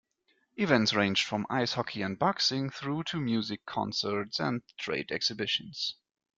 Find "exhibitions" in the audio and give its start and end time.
5.11-5.93